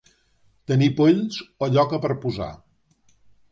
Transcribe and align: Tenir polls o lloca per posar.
Tenir 0.71 0.87
polls 1.01 1.37
o 1.67 1.71
lloca 1.75 2.01
per 2.07 2.13
posar. 2.25 2.51